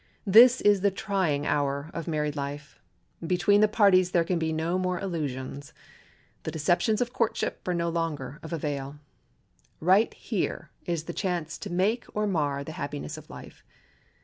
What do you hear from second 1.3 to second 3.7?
hour of married life. Between the